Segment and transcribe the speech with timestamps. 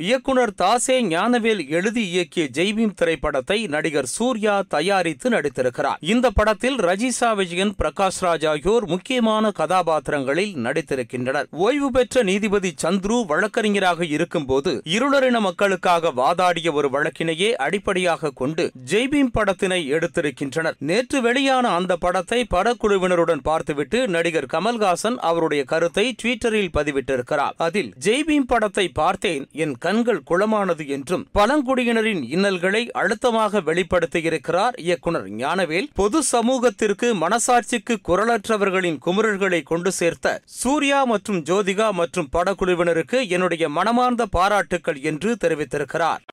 [0.00, 5.96] இயக்குனர் தாசே ஞானவேல் எழுதி இயக்கிய ஜெய்பீம் திரைப்படத்தை நடிகர் சூர்யா தயாரித்து நடித்திருக்கிறார்.
[6.00, 11.48] இந்த படத்தில் ரஜிசா விஜயன் பிரகாஷ் ராஜ் ஆகியோர் முக்கியமான கதாபாத்திரங்களில் நடித்திருக்கின்றனர்.
[11.50, 19.80] ஓய்வு பெற்ற நீதிபதி சந்துரு வழக்கறிஞராக இருக்கும்போது இருளரின மக்களுக்காக வாதாடிய ஒரு வழக்கினையே அடிப்படையாக கொண்டு ஜெய்பீம் படத்தினை
[19.96, 20.78] எடுத்திருக்கின்றனர்.
[20.78, 27.56] நேற்று வெளியான அந்த படத்தை படக்குழுவினருடன் பார்த்துவிட்டு நடிகர் கமல்ஹாசன் அவருடைய கருத்தை ட்விட்டரில் பதிவிட்டிருக்கிறார்.
[27.56, 29.46] அதில் ஜெய்பீம் படத்தை பார்த்தேன்.
[29.52, 35.86] என் கண்கள் குளமானது என்றும் பழங்குடியினரின் இன்னல்களை அழுத்தமாக வெளிப்படுத்தியிருக்கிறார் இயக்குனர் ஞானவேல்.
[35.94, 45.00] பொது சமூகத்திற்கு மனசாட்சிக்கு குரலற்றவர்களின் குமுறல்களை கொண்டு சேர்த்த சூர்யா மற்றும் ஜோதிகா மற்றும் படக்குழுவினருக்கு என்னுடைய மனமார்ந்த பாராட்டுக்கள்
[45.00, 46.24] என்று தெரிவித்திருக்கிறார்.